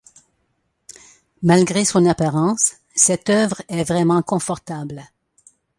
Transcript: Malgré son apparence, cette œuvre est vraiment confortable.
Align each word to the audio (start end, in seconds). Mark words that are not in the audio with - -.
Malgré 1.43 1.85
son 1.85 2.07
apparence, 2.07 2.77
cette 2.95 3.29
œuvre 3.29 3.61
est 3.67 3.83
vraiment 3.83 4.23
confortable. 4.23 5.03